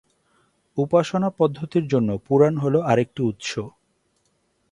[0.77, 3.51] উপাসনা পদ্ধতির জন্য পুরাণ হল আরেকটি উৎস।